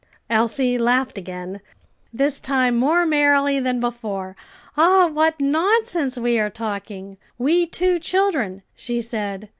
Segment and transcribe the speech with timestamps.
[0.31, 1.61] Elsie laughed again,
[2.11, 4.35] this time more merrily than before.
[4.75, 9.47] "Ah, what nonsense we are talking we two children," she said.